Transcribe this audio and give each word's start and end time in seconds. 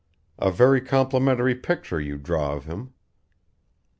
"A 0.39 0.49
very 0.49 0.81
complimentary 0.81 1.53
picture 1.53 2.01
you 2.01 2.17
draw 2.17 2.53
of 2.55 2.65
him." 2.65 2.95